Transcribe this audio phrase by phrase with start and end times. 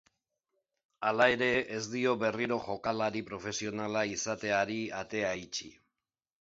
[1.09, 5.75] Hala ere, ez dio berriro jokalari profesionala izateari atea itxi.